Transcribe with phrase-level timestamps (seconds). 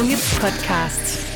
[0.00, 1.26] Unge podcast.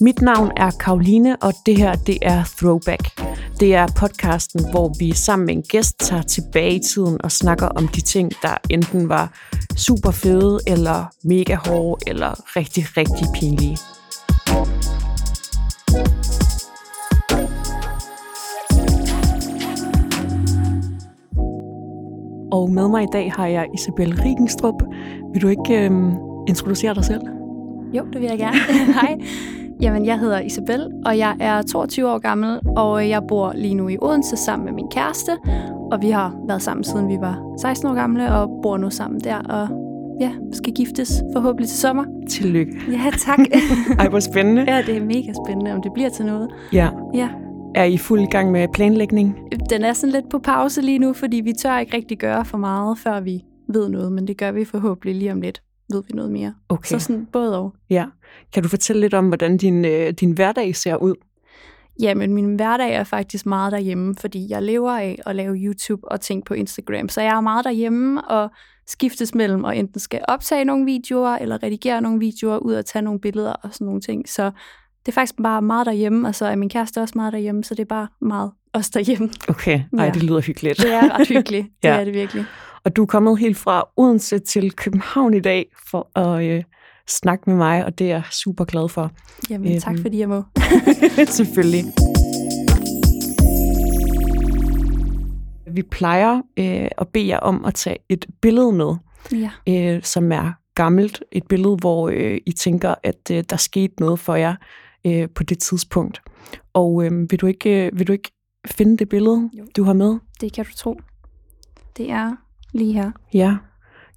[0.00, 3.20] Mit navn er Karoline, og det her det er Throwback.
[3.60, 7.66] Det er podcasten, hvor vi sammen med en gæst tager tilbage i tiden og snakker
[7.66, 9.38] om de ting, der enten var
[9.76, 13.78] super fede, eller mega hårde, eller rigtig, rigtig pinlige.
[22.52, 24.82] Og med mig i dag har jeg Isabel Rigenstrup.
[25.32, 26.12] Vil du ikke øhm,
[26.48, 27.20] introducere dig selv?
[27.92, 28.56] Jo, det vil jeg gerne.
[29.00, 29.18] Hej.
[29.80, 33.88] Jamen, jeg hedder Isabel, og jeg er 22 år gammel, og jeg bor lige nu
[33.88, 35.30] i Odense sammen med min kæreste.
[35.92, 39.20] Og vi har været sammen siden vi var 16 år gamle, og bor nu sammen
[39.20, 39.68] der, og
[40.20, 42.04] ja, skal giftes forhåbentlig til sommer.
[42.28, 42.72] Tillykke.
[42.90, 43.38] Ja, tak.
[43.98, 44.64] Ej, hvor spændende.
[44.68, 46.48] ja, det er mega spændende, om det bliver til noget.
[46.72, 46.88] Ja.
[47.14, 47.28] Ja.
[47.74, 49.36] Er I fuld gang med planlægning?
[49.70, 52.58] Den er sådan lidt på pause lige nu, fordi vi tør ikke rigtig gøre for
[52.58, 55.62] meget, før vi ved noget, men det gør vi forhåbentlig lige om lidt
[55.92, 56.54] ved vi noget mere.
[56.68, 56.88] Okay.
[56.88, 57.74] Så sådan både og.
[57.90, 58.06] Ja.
[58.52, 61.14] Kan du fortælle lidt om, hvordan din, øh, din hverdag ser ud?
[62.00, 66.20] Jamen, min hverdag er faktisk meget derhjemme, fordi jeg lever af at lave YouTube og
[66.20, 67.08] ting på Instagram.
[67.08, 68.50] Så jeg er meget derhjemme og
[68.86, 73.02] skiftes mellem og enten skal optage nogle videoer, eller redigere nogle videoer, ud og tage
[73.02, 74.28] nogle billeder og sådan nogle ting.
[74.28, 74.50] Så
[75.06, 77.74] det er faktisk bare meget derhjemme, og så er min kæreste også meget derhjemme, så
[77.74, 79.30] det er bare meget os derhjemme.
[79.48, 80.10] Okay, ej, Ja.
[80.10, 80.78] det lyder hyggeligt.
[80.78, 82.00] Det er ret hyggeligt, det Ja.
[82.00, 82.44] er det virkelig.
[82.84, 86.62] Og du er kommet helt fra Odense til København i dag for at øh,
[87.08, 89.10] snakke med mig, og det er jeg super glad for.
[89.50, 90.02] Jamen, tak Øhm.
[90.02, 90.42] fordi jeg må.
[91.26, 91.84] Selvfølgelig.
[95.70, 98.94] Vi plejer øh, at bede jer om at tage et billede med,
[99.32, 99.50] Ja.
[99.68, 101.22] øh, som er gammelt.
[101.32, 104.54] Et billede, hvor øh, I tænker, at øh, der skete noget for jer
[105.06, 106.22] øh, på det tidspunkt.
[106.72, 108.30] Og øh, vil, du ikke, øh, vil du ikke
[108.66, 109.64] finde det billede, Jo.
[109.76, 110.18] du har med?
[110.40, 111.00] Det kan du tro.
[111.96, 112.36] Det er
[112.72, 113.10] lige her.
[113.34, 113.56] Ja.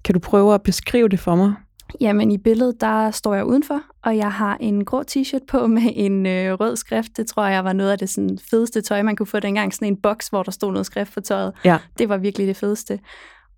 [0.04, 1.54] Kan du prøve at beskrive det for mig?
[2.00, 5.82] Jamen i billedet, der står jeg udenfor, og jeg har en grå t-shirt på med
[5.94, 7.16] en øh, rød skrift.
[7.16, 9.74] Det tror jeg var noget af det sådan, fedeste tøj, man kunne få dengang.
[9.74, 11.52] Sådan en boks, hvor der stod noget skrift på tøjet.
[11.64, 11.78] Ja.
[11.98, 12.98] Det var virkelig det fedeste.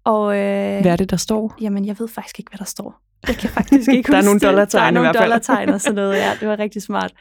[0.05, 1.55] Og øh, Hvad er det, der står?
[1.61, 3.01] jamen, jeg ved faktisk ikke, hvad der står.
[3.29, 5.25] Jeg kan faktisk ikke Der er nogle dollartegn Der er i nogle hvert fald.
[5.25, 6.33] dollartegn og sådan noget, ja.
[6.41, 7.13] Det var rigtig smart.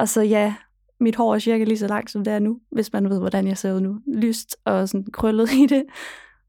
[0.00, 0.54] Og så ja,
[1.00, 3.46] mit hår er cirka lige så langt, som det er nu, hvis man ved, hvordan
[3.46, 3.96] jeg ser ud nu.
[4.14, 5.84] Lyst og sådan krøllet i det.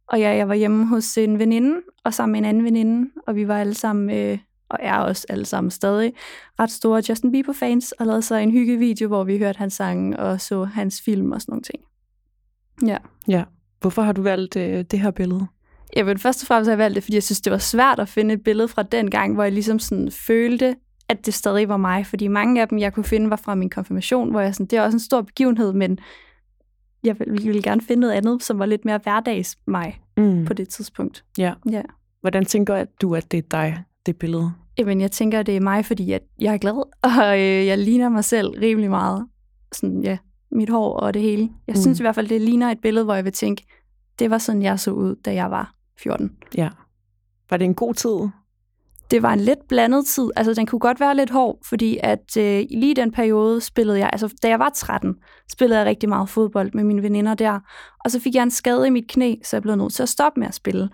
[0.07, 3.35] Og ja, jeg var hjemme hos en veninde, og sammen med en anden veninde, og
[3.35, 4.38] vi var alle sammen, øh,
[4.69, 6.13] og er også alle sammen stadig,
[6.59, 10.41] ret store Justin Bieber-fans, og lavede så en hyggevideo, hvor vi hørte hans sange og
[10.41, 11.79] så hans film og sådan nogle ting.
[12.85, 12.97] Ja.
[13.28, 13.44] Ja.
[13.81, 15.47] Hvorfor har du valgt øh, det her billede?
[15.96, 18.09] Jamen, først og fremmest har jeg valgt det, fordi jeg synes, det var svært at
[18.09, 20.75] finde et billede fra den gang, hvor jeg ligesom sådan følte,
[21.09, 22.06] at det stadig var mig.
[22.06, 24.78] Fordi mange af dem, jeg kunne finde, var fra min konfirmation, hvor jeg sådan, det
[24.78, 26.00] er også en stor begivenhed, men
[27.03, 30.46] jeg ville, gerne finde noget andet, som var lidt mere hverdags mig Mm.
[30.46, 31.23] på det tidspunkt.
[31.38, 31.53] Ja.
[31.72, 31.81] Ja.
[32.22, 34.52] Hvordan tænker du, at det er dig, det billede?
[34.78, 36.73] Jamen, jeg tænker, det er mig, fordi at jeg er glad,
[37.19, 39.28] og øh, jeg ligner mig selv rimelig meget.
[39.72, 40.17] Sådan, ja,
[40.52, 41.50] mit hår og det hele.
[41.67, 41.81] Jeg Mm.
[41.81, 43.66] synes i hvert fald, det ligner et billede, hvor jeg vil tænke,
[44.19, 46.31] det var sådan, jeg så ud, da jeg var 14.
[46.57, 46.69] Ja.
[47.49, 48.29] Var det en god tid?
[49.11, 50.29] det var en lidt blandet tid.
[50.35, 54.09] Altså, den kunne godt være lidt hård, fordi at øh, lige den periode spillede jeg,
[54.13, 55.15] altså da jeg var 13,
[55.51, 57.59] spillede jeg rigtig meget fodbold med mine veninder der.
[58.05, 60.09] Og så fik jeg en skade i mit knæ, så jeg blev nødt til at
[60.09, 60.89] stoppe med at spille.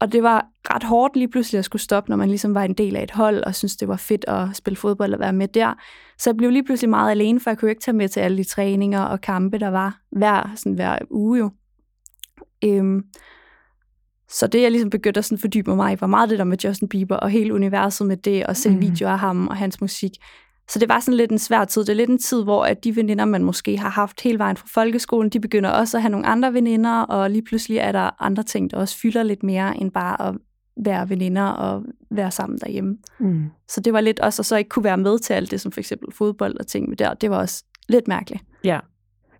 [0.00, 2.74] Og det var ret hårdt lige pludselig at skulle stoppe, når man ligesom var en
[2.74, 5.48] del af et hold, og synes det var fedt at spille fodbold og være med
[5.48, 5.74] der.
[6.18, 8.38] Så jeg blev lige pludselig meget alene, for jeg kunne ikke tage med til alle
[8.38, 11.50] de træninger og kampe, der var hver, sådan hver uge jo.
[12.64, 13.02] Øhm,
[14.30, 16.58] så det, jeg ligesom begyndte at sådan fordybe mig i, var meget det der med
[16.64, 18.80] Justin Bieber og hele universet med det, og se mm.
[18.80, 20.12] videoer af ham og hans musik.
[20.70, 21.80] Så det var sådan lidt en svær tid.
[21.80, 24.56] Det er lidt en tid, hvor at de veninder, man måske har haft hele vejen
[24.56, 28.22] fra folkeskolen, de begynder også at have nogle andre veninder, og lige pludselig er der
[28.22, 30.34] andre ting, der også fylder lidt mere, end bare at
[30.84, 32.96] være veninder og være sammen derhjemme.
[33.20, 33.44] Mm.
[33.68, 35.72] Så det var lidt også at så ikke kunne være med til alt det, som
[35.72, 37.14] for eksempel fodbold og ting med der.
[37.14, 38.42] Det var også lidt mærkeligt.
[38.64, 38.78] Ja.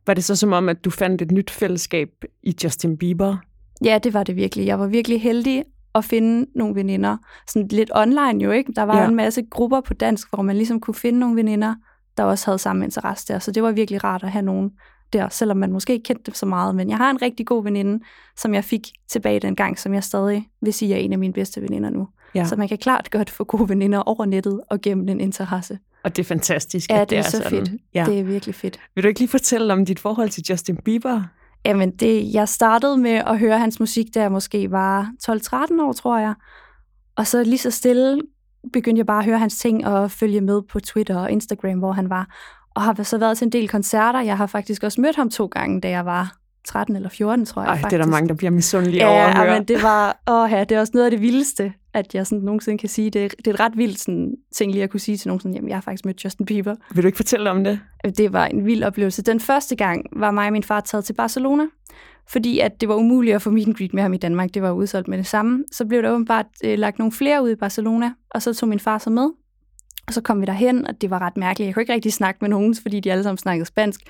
[0.08, 2.08] Var det så som om, at du fandt et nyt fællesskab
[2.42, 3.36] i Justin Bieber?
[3.84, 4.66] Ja, det var det virkelig.
[4.66, 5.64] Jeg var virkelig heldig
[5.94, 7.16] at finde nogle veninder.
[7.48, 8.72] Sådan lidt online jo, ikke?
[8.72, 9.08] Der var Ja.
[9.08, 11.74] en masse grupper på dansk, hvor man ligesom kunne finde nogle veninder,
[12.16, 13.38] der også havde samme interesse der.
[13.38, 14.70] Så det var virkelig rart at have nogen
[15.12, 16.74] der, selvom man måske ikke kendte dem så meget.
[16.74, 18.04] Men jeg har en rigtig god veninde,
[18.36, 21.62] som jeg fik tilbage dengang, som jeg stadig vil sige er en af mine bedste
[21.62, 22.08] veninder nu.
[22.34, 22.44] Ja.
[22.44, 25.78] Så man kan klart godt få gode veninder over nettet og gennem en interesse.
[26.04, 27.66] Og det er fantastisk, Ja, at det er det er så sådan.
[27.66, 27.80] fedt.
[27.94, 28.04] Ja.
[28.08, 28.80] Det er virkelig fedt.
[28.94, 31.22] Vil du ikke lige fortælle om dit forhold til Justin Bieber?
[31.64, 35.92] Jamen, det, jeg startede med at høre hans musik, da jeg måske var 12-13 år,
[35.92, 36.34] tror jeg.
[37.16, 38.20] Og så lige så stille
[38.72, 41.92] begyndte jeg bare at høre hans ting og følge med på Twitter og Instagram, hvor
[41.92, 42.34] han var.
[42.74, 44.20] Og har så været til en del koncerter.
[44.20, 46.36] Jeg har faktisk også mødt ham to gange, da jeg var
[46.68, 47.90] 13 eller 14, tror jeg Ej, faktisk.
[47.90, 49.54] det er der mange, der bliver misundelige ja, over at høre.
[49.58, 52.44] men det var, åh ja, det er også noget af det vildeste, at jeg sådan
[52.44, 53.10] nogensinde kan sige.
[53.10, 55.40] Det, er- det er et ret vildt sådan, ting lige at kunne sige til nogen
[55.40, 56.74] sådan, jamen jeg har faktisk mødt Justin Bieber.
[56.94, 57.80] Vil du ikke fortælle om det?
[58.18, 59.22] Det var en vild oplevelse.
[59.22, 61.64] Den første gang var mig og min far taget til Barcelona,
[62.28, 64.54] fordi at det var umuligt at få meet and greet med ham i Danmark.
[64.54, 65.64] Det var udsolgt med det samme.
[65.72, 68.80] Så blev der åbenbart øh, lagt nogle flere ud i Barcelona, og så tog min
[68.80, 69.28] far så med.
[70.08, 71.66] Og så kom vi derhen, og det var ret mærkeligt.
[71.66, 74.00] Jeg kunne ikke rigtig snakke med nogen, fordi de alle sammen snakkede spansk.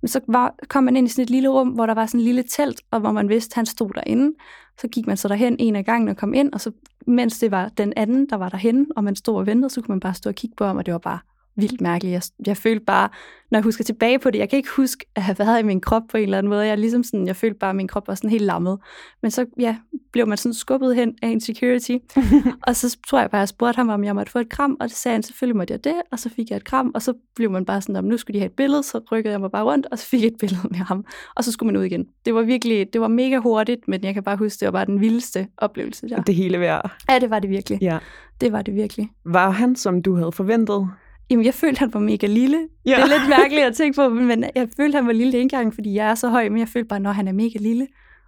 [0.00, 2.20] Men så var, kom man ind i sådan et lille rum, hvor der var sådan
[2.20, 4.36] et lille telt, og hvor man vidste, at han stod derinde.
[4.80, 6.70] Så gik man så derhen en af gangen og kom ind, og så
[7.06, 9.92] mens det var den anden, der var derhen, og man stod og ventede, så kunne
[9.92, 11.18] man bare stå og kigge på ham, og det var bare
[11.56, 12.12] vildt mærkeligt.
[12.12, 13.08] Jeg, jeg følte bare,
[13.50, 15.80] når jeg husker tilbage på det, jeg kan ikke huske at have været i min
[15.80, 16.66] krop på en eller anden måde.
[16.66, 18.78] Jeg, ligesom sådan, jeg følte bare, at min krop var sådan helt lammet.
[19.22, 19.76] Men så ja,
[20.12, 21.96] blev man sådan skubbet hen af en security.
[22.66, 24.76] og så tror jeg bare, at jeg spurgte ham, om jeg måtte få et kram,
[24.80, 25.94] og det sagde han, selvfølgelig måtte jeg det.
[26.12, 28.34] Og så fik jeg et kram, og så blev man bare sådan, om nu skulle
[28.34, 30.38] de have et billede, så rykkede jeg mig bare rundt, og så fik jeg et
[30.40, 31.04] billede med ham.
[31.36, 32.06] Og så skulle man ud igen.
[32.24, 34.86] Det var virkelig, det var mega hurtigt, men jeg kan bare huske, det var bare
[34.86, 36.22] den vildeste oplevelse der.
[36.22, 36.90] Det hele værd.
[37.10, 37.78] Ja, det var det virkelig.
[37.82, 37.98] Ja.
[38.40, 39.10] Det var det virkelig.
[39.24, 40.88] Var han, som du havde forventet?
[41.30, 42.68] Jamen, jeg følte, han var mega lille.
[42.86, 42.90] Ja.
[42.90, 45.74] Det er lidt mærkeligt at tænke på, men jeg følte, han var lille ikke engang,
[45.74, 47.86] fordi jeg er så høj, men jeg følte bare, når han er mega lille.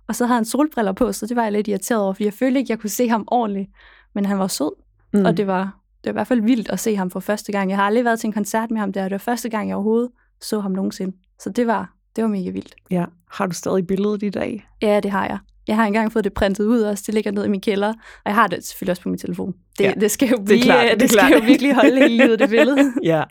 [0.08, 2.32] Og så havde han solbriller på, så det var jeg lidt irriteret over, fordi jeg
[2.32, 3.70] følte ikke, jeg kunne se ham ordentligt.
[4.14, 4.72] Men han var sød,
[5.12, 5.24] mm.
[5.24, 7.70] og det var, det var i hvert fald vildt at se ham for første gang.
[7.70, 9.68] Jeg har aldrig været til en koncert med ham der, og det var første gang,
[9.68, 10.10] jeg overhovedet
[10.40, 11.16] så ham nogensinde.
[11.38, 12.74] Så det var, det var mega vildt.
[12.90, 13.04] Ja.
[13.30, 14.66] Har du stadig billedet i dag?
[14.82, 15.38] Ja, det har jeg.
[15.68, 17.04] Jeg har engang fået det printet ud også.
[17.06, 17.88] Det ligger nede i min kælder.
[17.88, 17.94] Og
[18.26, 19.54] jeg har det selvfølgelig også på min telefon.
[19.78, 19.92] Det, Ja.
[20.00, 21.32] det skal jo blive, det, klart, det, det skal klart.
[21.42, 22.92] jo virkelig holde hele livet, det billede.
[23.02, 23.22] Ja.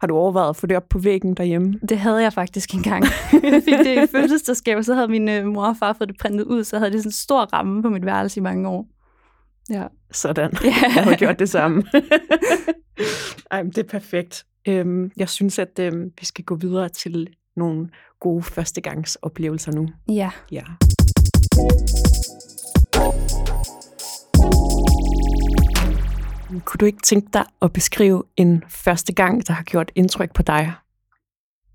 [0.00, 1.74] Har du overvejet at få det op på væggen derhjemme?
[1.88, 3.04] Det havde jeg faktisk engang.
[3.42, 6.44] Jeg fik det i fødselsdagsgave, så havde min øh, mor og far fået det printet
[6.44, 8.86] ud, så havde det sådan en stor ramme på mit værelse i mange år.
[9.70, 9.84] Ja.
[10.12, 10.50] Sådan.
[10.64, 10.74] Ja.
[10.94, 11.84] Jeg havde gjort det samme.
[13.50, 14.44] Ej, men det er perfekt.
[14.68, 17.26] Øhm, jeg synes, at øhm, vi skal gå videre til
[17.56, 17.88] nogle
[18.20, 19.88] gode førstegangsoplevelser nu.
[20.08, 20.30] Ja.
[20.52, 20.62] Ja.
[26.64, 30.42] Kunne du ikke tænke dig at beskrive en første gang, der har gjort indtryk på
[30.42, 30.72] dig?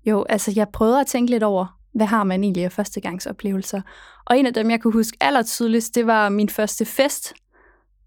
[0.06, 3.80] Jo, altså jeg prøvede at tænke lidt over, hvad har man egentlig af førstegangsoplevelser?
[4.26, 7.34] Og en af dem, jeg kunne huske allertydeligst, det var min første fest.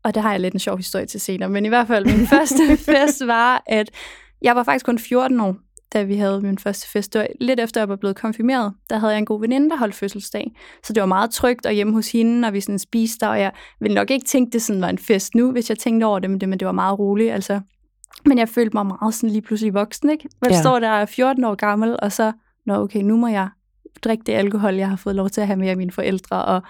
[0.03, 2.27] Og der har jeg lidt en sjov historie til senere, men i hvert fald min
[2.38, 3.89] første fest var, at
[4.41, 5.56] jeg var faktisk kun 14 år,
[5.94, 7.13] da vi havde min første fest.
[7.13, 8.74] Det var lidt efter, jeg var blevet konfirmeret.
[8.89, 10.51] Der havde jeg en god veninde, der holdt fødselsdag.
[10.84, 13.39] Så det var meget trygt og hjemme hos hende, og vi sådan spiste der, og
[13.39, 16.19] jeg ville nok ikke tænke, det sådan var en fest nu, hvis jeg tænkte over
[16.19, 17.31] det, men det, men det var meget roligt.
[17.34, 17.60] Altså.
[18.25, 20.30] Men jeg følte mig meget sådan lige pludselig voksen, ikke?
[20.42, 20.62] Man Ja.
[20.62, 22.31] står der og er 14 år gammel, og så,
[22.66, 23.50] nå okay, nu må jeg
[24.04, 26.62] drikke det alkohol, jeg har fået lov til at have med af mine forældre, og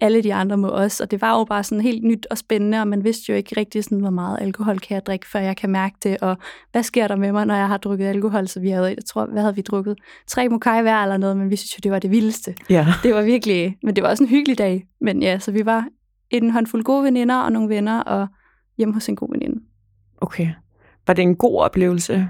[0.00, 1.04] alle de andre må også.
[1.04, 3.56] Og det var jo bare sådan helt nyt og spændende, og man vidste jo ikke
[3.56, 6.36] rigtig, sådan, hvor meget alkohol kan jeg drikke, før jeg kan mærke det, og
[6.72, 8.48] hvad sker der med mig, når jeg har drukket alkohol?
[8.48, 9.98] Så vi havde, jeg tror, hvad havde vi drukket?
[10.26, 12.54] Tre mokai hver eller noget, men vi synes jo, det var det vildeste.
[12.70, 12.86] Ja.
[13.02, 14.86] Det var virkelig, men det var også en hyggelig dag.
[15.00, 15.88] Men ja, så vi var
[16.30, 18.26] en håndfuld gode veninder og nogle venner, og
[18.78, 19.62] hjemme hos en god veninde.
[20.20, 20.48] Okay.
[21.06, 22.28] Var det en god oplevelse?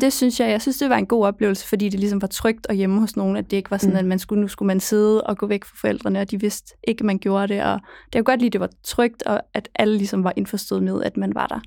[0.00, 0.50] Det synes jeg.
[0.50, 3.16] Jeg synes, det var en god oplevelse, fordi det ligesom var trygt og hjemme hos
[3.16, 3.98] nogen, at det ikke var sådan, Mm.
[3.98, 6.74] at man skulle, nu skulle man sidde og gå væk fra forældrene, og de vidste
[6.88, 7.62] ikke, at man gjorde det.
[7.64, 7.80] Og
[8.12, 11.02] det var godt lide, at det var trygt, og at alle ligesom var indforstået med,
[11.02, 11.60] at man var der.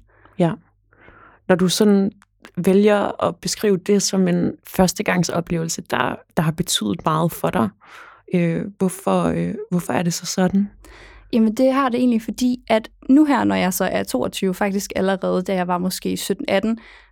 [1.47, 2.11] Når du sådan
[2.57, 7.69] vælger at beskrive det som en førstegangsoplevelse, der, der har betydet meget for dig,
[8.35, 10.69] øh, hvorfor, øh, hvorfor er det så sådan?
[11.33, 14.91] Jamen det har det egentlig, fordi at nu her, når jeg så er 22, faktisk
[14.95, 16.35] allerede, da jeg var måske 17-18,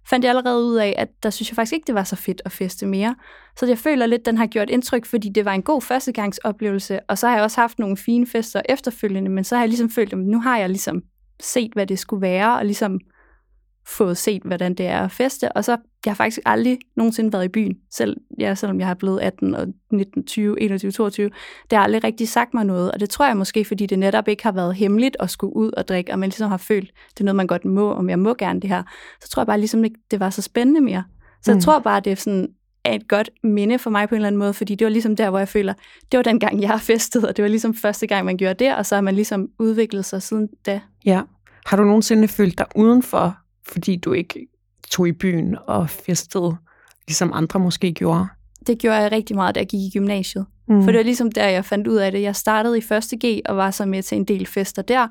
[0.09, 2.41] fandt jeg allerede ud af, at der synes jeg faktisk ikke, det var så fedt
[2.45, 3.15] at feste mere.
[3.57, 7.17] Så jeg føler lidt, den har gjort indtryk, fordi det var en god førstegangsoplevelse, og
[7.17, 10.13] så har jeg også haft nogle fine fester efterfølgende, men så har jeg ligesom følt,
[10.13, 11.01] at nu har jeg ligesom
[11.39, 12.99] set, hvad det skulle være, og ligesom
[13.87, 17.45] fået set, hvordan det er at feste, og så jeg har faktisk aldrig nogensinde været
[17.45, 21.29] i byen, selv, ja, selvom jeg har blevet 18 og 19, 20, 21, 22.
[21.69, 24.27] Det har aldrig rigtig sagt mig noget, og det tror jeg måske, fordi det netop
[24.27, 27.19] ikke har været hemmeligt at skulle ud og drikke, og man ligesom har følt, det
[27.19, 28.83] er noget, man godt må, om jeg må gerne det her.
[29.21, 31.03] Så tror jeg bare ligesom ikke, det var så spændende mere.
[31.43, 31.61] Så jeg Mm.
[31.61, 32.47] tror bare, det er sådan
[32.85, 35.15] er et godt minde for mig på en eller anden måde, fordi det var ligesom
[35.15, 35.73] der, hvor jeg føler,
[36.11, 38.65] det var den gang, jeg har festet, og det var ligesom første gang, man gjorde
[38.65, 40.81] det, og så har man ligesom udviklet sig siden da.
[41.05, 41.21] Ja.
[41.65, 43.37] Har du nogensinde følt dig udenfor,
[43.71, 44.47] fordi du ikke
[44.89, 46.55] tog i byen og festede,
[47.07, 48.27] ligesom andre måske gjorde?
[48.67, 50.45] Det gjorde jeg rigtig meget, da jeg gik i gymnasiet.
[50.67, 50.83] Mm.
[50.83, 52.21] For det var ligesom der, jeg fandt ud af det.
[52.21, 53.03] Jeg startede i 1.
[53.25, 55.07] G og var så med til en del fester der,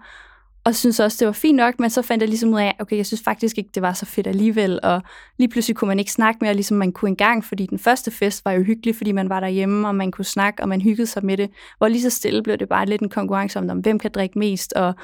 [0.65, 2.97] og synes også, det var fint nok, men så fandt jeg ligesom ud af, okay,
[2.97, 5.03] jeg synes faktisk ikke, det var så fedt alligevel, og
[5.39, 8.45] lige pludselig kunne man ikke snakke mere, ligesom man kunne engang, fordi den første fest
[8.45, 11.25] var jo hyggelig, fordi man var derhjemme, og man kunne snakke, og man hyggede sig
[11.25, 13.99] med det, hvor lige så stille blev det bare lidt en konkurrence om, om hvem
[13.99, 14.95] kan drikke mest, og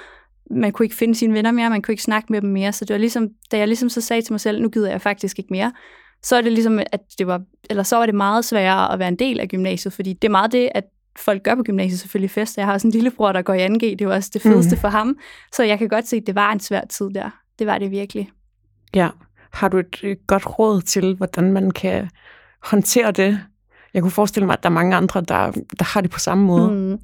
[0.50, 2.84] man kunne ikke finde sine venner mere, man kunne ikke snakke med dem mere, så
[2.84, 5.38] det var ligesom, da jeg ligesom så sagde til mig selv, nu gider jeg faktisk
[5.38, 5.72] ikke mere,
[6.22, 9.08] så er det ligesom, at det var, eller så var det meget sværere at være
[9.08, 10.84] en del af gymnasiet, fordi det er meget det, at
[11.18, 12.56] folk gør på gymnasiet selvfølgelig fest.
[12.56, 14.80] Jeg har også en lillebror, der går i 2G, det var også det fedeste mm.
[14.80, 15.16] for ham,
[15.52, 17.30] så jeg kan godt se, at det var en svær tid der.
[17.58, 18.30] Det var det virkelig.
[18.94, 19.08] Ja.
[19.52, 22.08] Har du et godt råd til, hvordan man kan
[22.62, 23.40] håndtere det?
[23.94, 26.44] Jeg kunne forestille mig, at der er mange andre, der, der har det på samme
[26.44, 26.70] måde.
[26.70, 26.98] Mm.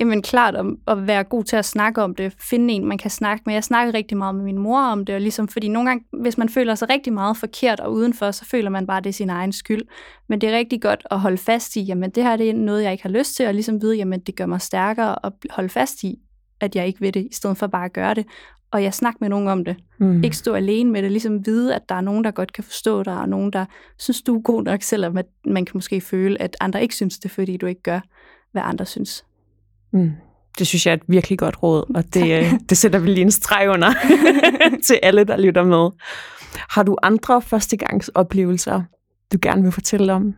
[0.00, 3.10] Jamen klart at, at være god til at snakke om det, finde en, man kan
[3.10, 3.54] snakke med.
[3.54, 6.38] Jeg snakker rigtig meget med min mor om det, og ligesom, fordi nogle gange, hvis
[6.38, 9.14] man føler sig rigtig meget forkert og udenfor, så føler man bare, at det er
[9.14, 9.82] sin egen skyld.
[10.28, 12.82] Men det er rigtig godt at holde fast i, jamen det her det er noget,
[12.82, 15.68] jeg ikke har lyst til, og ligesom vide, jamen det gør mig stærkere at holde
[15.68, 16.18] fast i,
[16.60, 18.26] at jeg ikke vil det, i stedet for bare at gøre det.
[18.70, 19.76] Og jeg snakker med nogen om det.
[19.98, 20.24] Mm.
[20.24, 23.02] Ikke stå alene med det, ligesom vide, at der er nogen, der godt kan forstå
[23.02, 23.64] dig, og nogen, der
[23.98, 27.18] synes, du er god nok, selvom at man kan måske føle, at andre ikke synes
[27.18, 28.00] det, fordi du ikke gør,
[28.52, 29.24] hvad andre synes.
[29.92, 30.10] Mm.
[30.58, 33.22] Det synes jeg er et virkelig godt råd, og det, øh, det sætter vi lige
[33.22, 33.92] en streg under
[34.86, 35.90] til alle, der lytter med.
[36.70, 38.82] Har du andre førstegangsoplevelser,
[39.32, 40.34] du gerne vil fortælle om?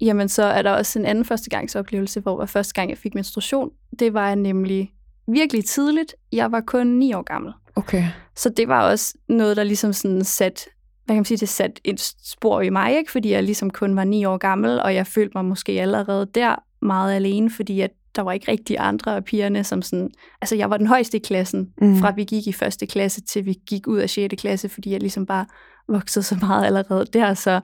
[0.00, 3.70] Jamen, så er der også en anden førstegangsoplevelse, hvor var første gang, jeg fik menstruation.
[3.98, 4.92] Det var nemlig
[5.28, 6.14] virkelig tidligt.
[6.32, 7.52] Jeg var kun 9 år gammel.
[7.76, 8.04] Okay.
[8.36, 10.68] Så det var også noget, der ligesom sådan sat,
[11.04, 13.10] hvad kan man sige, det sat et spor i mig, ikke?
[13.10, 16.54] fordi jeg ligesom kun var 9 år gammel, og jeg følte mig måske allerede der
[16.82, 20.10] meget alene, fordi at der var ikke rigtig andre af pigerne, som sådan...
[20.40, 21.96] Altså, jeg var den højeste i klassen, mm.
[21.96, 24.34] fra vi gik i første klasse, til vi gik ud af 6.
[24.38, 25.46] klasse, fordi jeg ligesom bare
[25.88, 27.60] voksede så meget allerede der, så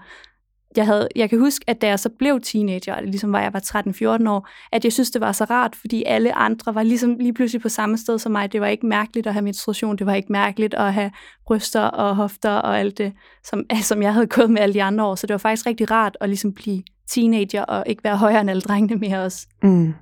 [0.77, 3.61] jeg, havde, jeg kan huske, at da jeg så blev teenager, ligesom var jeg var
[4.25, 7.35] 13-14 år, at jeg synes, det var så rart, fordi alle andre var ligesom lige
[7.35, 8.53] pludselig på samme sted som mig.
[8.53, 11.11] Det var ikke mærkeligt at have menstruation, det var ikke mærkeligt at have
[11.47, 13.13] bryster og hofter og alt det,
[13.45, 15.15] som, som jeg havde gået med alle de andre år.
[15.15, 18.51] Så det var faktisk rigtig rart at ligesom blive teenager og ikke være højere end
[18.51, 19.47] alle drengene mere også.
[19.63, 19.95] Mm.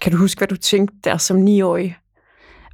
[0.00, 1.96] Kan du huske, hvad du tænkte der som niårig?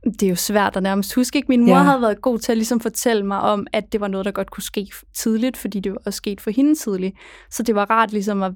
[0.04, 1.36] Det er jo svært at nærmest huske.
[1.36, 1.48] Ikke?
[1.48, 1.82] Min mor ja.
[1.82, 4.50] havde været god til at ligesom fortælle mig om, at det var noget, der godt
[4.50, 7.16] kunne ske tidligt, fordi det var også sket for hende tidligt.
[7.50, 8.52] Så det var rart ligesom at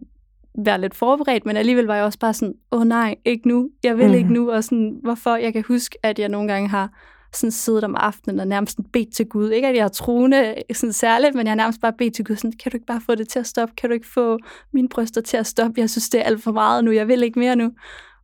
[0.59, 3.71] være lidt forberedt, men alligevel var jeg også bare sådan, åh oh, nej, ikke nu,
[3.85, 4.14] jeg vil mm.
[4.14, 5.37] ikke nu, og sådan, hvorfor?
[5.37, 6.90] Jeg kan huske, at jeg nogle gange har
[7.35, 9.50] sådan siddet om aftenen og nærmest bedt til Gud.
[9.50, 12.37] Ikke at jeg har troende sådan særligt, men jeg har nærmest bare bedt til Gud,
[12.37, 13.75] sådan, kan du ikke bare få det til at stoppe?
[13.76, 14.38] Kan du ikke få
[14.73, 15.80] mine bryster til at stoppe?
[15.80, 17.73] Jeg synes, det er alt for meget nu, jeg vil ikke mere nu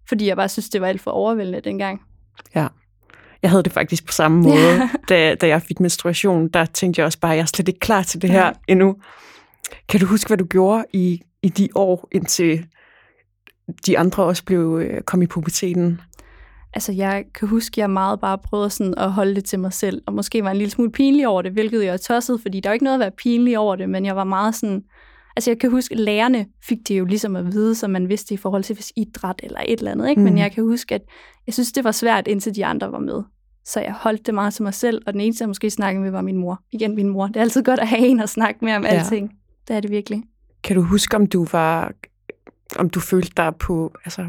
[0.08, 2.02] fordi jeg bare synes, det var alt for overvældende dengang.
[2.54, 2.66] Ja.
[3.42, 6.48] Jeg havde det faktisk på samme måde, da, da jeg fik menstruation.
[6.48, 8.52] Der tænkte jeg også bare, at jeg er slet ikke klar til det her ja.
[8.68, 8.96] endnu.
[9.88, 12.66] Kan du huske, hvad du gjorde i, i de år, indtil
[13.86, 16.00] de andre også blev øh, kom i puberteten?
[16.74, 19.72] Altså, jeg kan huske, at jeg meget bare prøvede sådan at holde det til mig
[19.72, 22.60] selv, og måske var en lille smule pinlig over det, hvilket jeg er tosset, fordi
[22.60, 24.82] der er ikke noget at være pinlig over det, men jeg var meget sådan,
[25.38, 28.35] Altså jeg kan huske, at lærerne fik det jo ligesom at vide, som man vidste
[28.35, 30.09] i forhold til hvis idræt eller et eller andet.
[30.11, 30.21] Ikke?
[30.21, 30.25] Mm.
[30.25, 31.02] Men jeg kan huske, at
[31.47, 33.23] jeg synes, det var svært, indtil de andre var med.
[33.64, 36.11] Så jeg holdt det meget til mig selv, og den eneste, jeg måske snakkede med,
[36.11, 36.62] var min mor.
[36.73, 37.26] Igen min mor.
[37.26, 38.88] Det er altid godt at have en at snakke med om ja.
[38.88, 39.33] alting.
[39.68, 40.23] Det er det virkelig.
[40.62, 41.92] Kan du huske, om du var,
[42.76, 44.26] om du følte dig på, altså,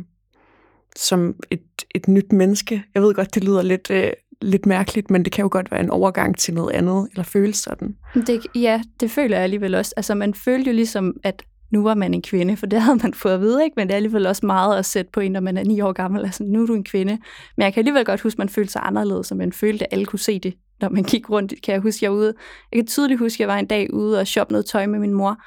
[0.96, 2.84] som et, et nyt menneske?
[2.94, 5.80] Jeg ved godt, det lyder lidt øh, lidt mærkeligt, men det kan jo godt være
[5.80, 7.96] en overgang til noget andet, eller føles sådan.
[8.14, 9.94] Det, ja, det føler jeg alligevel også.
[9.98, 13.14] Altså, man følte jo ligesom, at nu var man en kvinde, for det havde man
[13.14, 13.74] fået at vide, ikke?
[13.78, 15.92] men det er alligevel også meget at sætte på en, når man er ni år
[15.92, 16.26] gammel.
[16.26, 17.18] Altså, nu er du en kvinde.
[17.58, 19.94] Men jeg kan alligevel godt huske, at man følte sig anderledes, og man følte, at
[19.94, 21.54] alle kunne se det, når man gik rundt.
[21.64, 22.34] Kan jeg huske, jeg ude.
[22.72, 25.00] Jeg kan tydeligt huske, at jeg var en dag ude og shoppe noget tøj med
[25.00, 25.38] min mor,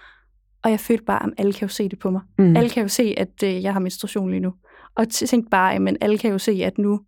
[0.64, 2.20] og jeg følte bare, at alle kan jo se det på mig.
[2.38, 2.56] Mm.
[2.56, 4.52] Alle kan jo se, at øh, jeg har menstruation lige nu.
[4.94, 7.00] Og tænkte bare, at alle kan jo se, at nu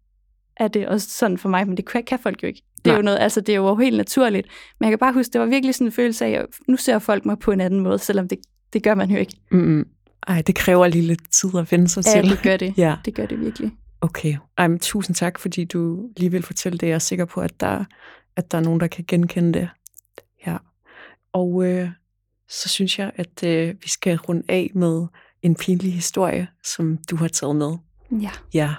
[0.57, 2.63] er det også sådan for mig, men det kan, kan folk jo ikke.
[2.77, 2.97] Det er Nej.
[2.97, 4.49] jo noget, altså det er jo helt naturligt.
[4.81, 6.99] Men jeg kan bare huske, det var virkelig sådan en følelse af, at nu ser
[6.99, 8.39] folk mig på en anden måde, selvom det,
[8.73, 9.37] det gør man jo ikke.
[9.51, 9.89] Mm-hmm.
[10.29, 12.31] Ej, det kræver lige lidt tid at vende sig ja, til.
[12.31, 12.75] det gør det.
[12.87, 12.97] ja.
[13.05, 13.73] Det gør det virkelig.
[14.01, 14.37] Okay.
[14.59, 16.87] Ej, men tusind tak, fordi du lige vil fortælle det.
[16.87, 17.85] Jeg er sikker på, at der,
[18.37, 19.69] at der er nogen, der kan genkende det.
[20.47, 20.57] Ja.
[21.33, 21.89] Og øh,
[22.49, 25.07] så synes jeg, at øh, vi skal runde af med
[25.43, 27.77] en pinlig historie, som du har taget med.
[28.21, 28.31] Ja.
[28.55, 28.75] Ja.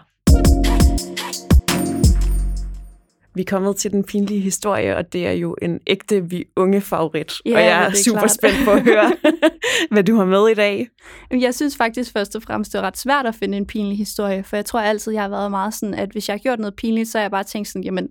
[3.36, 6.82] Vi er kommet til den pinlige historie, og det er jo en ægte vi unge
[6.82, 7.34] favorit.
[7.46, 8.32] Ja, og jeg er, er super klart.
[8.32, 9.12] spændt på at høre,
[9.92, 10.88] hvad du har med i dag.
[11.32, 14.44] Jeg synes faktisk først og fremmest, det er ret svært at finde en pinlig historie,
[14.44, 16.76] for jeg tror altid, jeg har været meget sådan, at hvis jeg har gjort noget
[16.76, 18.08] pinligt, så har jeg bare tænkt sådan, jamen,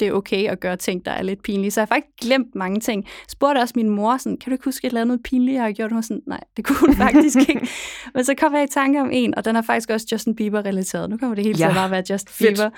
[0.00, 1.70] det er okay at gøre ting, der er lidt pinlige.
[1.70, 3.04] Så jeg har faktisk glemt mange ting.
[3.04, 5.62] Jeg spurgte også min mor, sådan, kan du ikke huske et eller andet pinligt, jeg
[5.62, 5.90] har gjort?
[5.90, 7.68] Hun var sådan, nej, det kunne hun faktisk ikke.
[8.14, 11.10] Men så kom jeg i tanke om en, og den er faktisk også Justin Bieber-relateret.
[11.10, 11.64] Nu kommer det hele ja.
[11.64, 12.70] til at bare være Justin Bieber.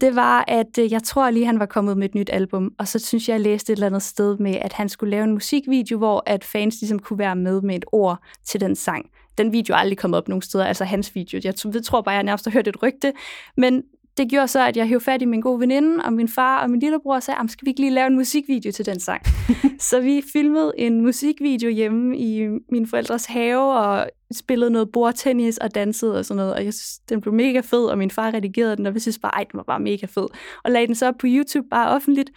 [0.00, 2.88] Det var, at øh, jeg tror lige, han var kommet med et nyt album, og
[2.88, 5.32] så synes jeg, jeg læste et eller andet sted med, at han skulle lave en
[5.32, 9.06] musikvideo, hvor at fans ligesom kunne være med med et ord til den sang
[9.38, 11.40] den video er aldrig kommet op nogen steder, altså hans video.
[11.44, 13.12] Jeg tror bare, jeg nærmest har hørt et rygte,
[13.56, 13.82] men
[14.16, 16.70] det gjorde så, at jeg hævde fat i min gode veninde og min far og
[16.70, 19.22] min lillebror og sagde, skal vi ikke lige lave en musikvideo til den sang?
[19.90, 25.74] så vi filmede en musikvideo hjemme i min forældres have og spillede noget bordtennis og
[25.74, 28.76] dansede og sådan noget, og jeg synes, den blev mega fed, og min far redigerede
[28.76, 30.26] den, og vi synes bare, ej, den var bare mega fed.
[30.64, 32.30] Og lagde den så op på YouTube bare offentligt.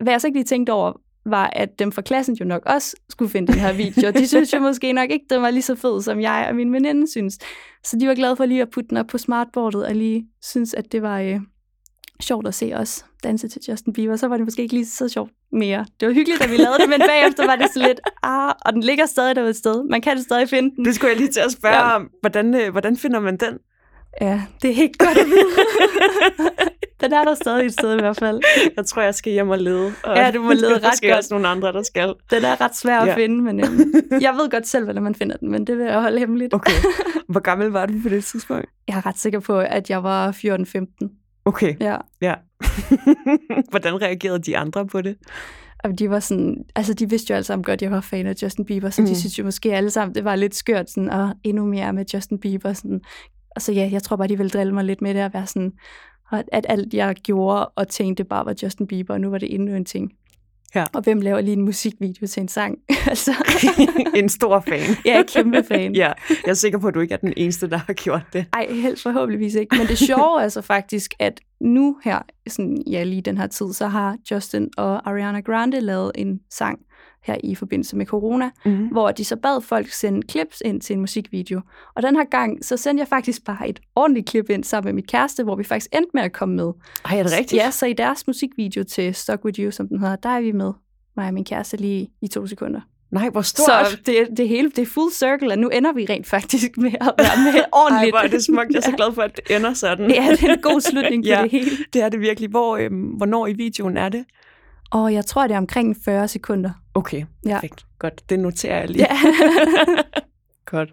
[0.00, 0.92] Hvad jeg så ikke lige tænkte over,
[1.26, 4.10] var, at dem fra klassen jo nok også skulle finde den her video.
[4.10, 6.72] De synes jo måske nok ikke, den var lige så fed, som jeg og min
[6.72, 7.38] veninde synes.
[7.84, 10.74] Så de var glade for lige at putte den op på smartboardet, og lige synes,
[10.74, 11.40] at det var øh,
[12.22, 14.16] sjovt at se os danse til Justin Bieber.
[14.16, 15.86] Så var det måske ikke lige så sjovt mere.
[16.00, 18.72] Det var hyggeligt, at vi lavede det, men bagefter var det så lidt, ah, og
[18.72, 19.84] den ligger stadig derude et sted.
[19.90, 20.84] Man kan det stadig finde den.
[20.84, 21.96] Det skulle jeg lige til at spørge ja.
[21.96, 22.10] om.
[22.20, 23.58] Hvordan, øh, hvordan finder man den?
[24.20, 25.48] Ja, det er ikke godt at vide.
[27.04, 28.40] Den er der stadig et sted i hvert fald.
[28.76, 29.92] Jeg tror, jeg skal hjem og lede.
[30.04, 31.18] Og ja, du må lede ret der skal godt.
[31.18, 32.14] også nogle andre, der skal.
[32.30, 33.16] Den er ret svær at Ja.
[33.16, 33.92] finde, men øhm,
[34.26, 36.54] jeg ved godt selv, hvordan man finder den, men det vil jeg holde hemmeligt.
[36.54, 36.72] Okay.
[37.28, 38.66] Hvor gammel var du på det tidspunkt?
[38.88, 41.42] Jeg er ret sikker på, at jeg var 14-15.
[41.44, 41.96] Okay, Ja.
[42.22, 42.34] ja.
[43.70, 45.16] Hvordan reagerede de andre på det?
[45.84, 48.26] Og de var sådan, altså de vidste jo alle sammen godt, at jeg var fan
[48.26, 49.08] af Justin Bieber, så mm.
[49.08, 49.14] Mm.
[49.14, 52.04] de synes jo måske alle sammen, det var lidt skørt, sådan, og endnu mere med
[52.14, 52.72] Justin Bieber.
[52.72, 53.00] Sådan.
[53.56, 55.46] Og så ja, jeg tror bare, de ville drille mig lidt med det at være
[55.46, 55.72] sådan,
[56.30, 59.54] og at alt jeg gjorde og tænkte bare var Justin Bieber, og nu var det
[59.54, 60.12] endnu en ting.
[60.74, 60.84] Ja.
[60.92, 62.78] Og hvem laver lige en musikvideo til en sang?
[63.06, 63.32] altså,
[64.14, 64.80] en stor fan.
[65.04, 65.94] jeg er kæmpe fan.
[65.94, 68.46] Ja, jeg er sikker på, at du ikke er den eneste, der har gjort det.
[68.52, 69.76] Ej, helt forhåbentligvis ikke.
[69.76, 73.72] Men det sjove er altså faktisk, at nu her, sådan, ja, lige den her tid,
[73.72, 76.78] så har Justin og Ariana Grande lavet en sang
[77.24, 78.86] her i forbindelse med corona, Mm.
[78.86, 81.60] hvor de så bad folk sende clips ind til en musikvideo.
[81.96, 84.92] Og den her gang, så sendte jeg faktisk bare et ordentligt klip ind sammen med
[84.92, 86.72] mit kæreste, hvor vi faktisk endte med at komme med.
[87.04, 87.62] Ej, er det rigtigt?
[87.62, 90.52] Ja, så i deres musikvideo til Stuck With You, som den hedder, der er vi
[90.52, 90.72] med,
[91.16, 92.80] mig og min kæreste lige i to sekunder.
[93.10, 93.66] Nej, hvor stort.
[93.66, 96.92] Så det, det hele, det er full circle, og nu ender vi rent faktisk med
[97.00, 98.12] at være med Ej, ordentligt.
[98.12, 98.70] hvor er det smukt.
[98.70, 100.10] Jeg er så glad for, at det ender sådan.
[100.10, 101.42] Ja, det er en god slutning på Ja.
[101.42, 101.70] det hele.
[101.92, 102.50] Det er det virkelig.
[102.50, 104.24] Hvor, øhm, hvornår i videoen er det?
[104.90, 106.70] Og jeg tror, det er omkring 40 sekunder.
[106.94, 107.52] Okay, Ja.
[107.54, 107.84] perfekt.
[107.98, 109.06] Godt, det noterer jeg lige.
[109.10, 109.16] Ja.
[110.66, 110.88] Godt.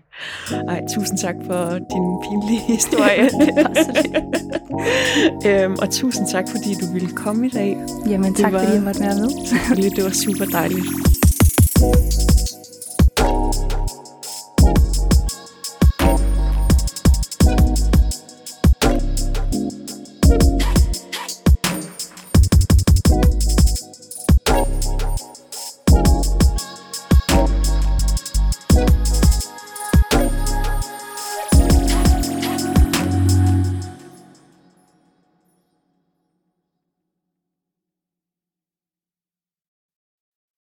[0.69, 3.29] Ej, tusind tak for din pinlige historie.
[5.47, 7.77] Øhm, og tusind tak, fordi du ville komme i dag.
[8.07, 9.91] Jamen, tak var- fordi jeg måtte være med.
[9.95, 10.85] Det var super dejligt.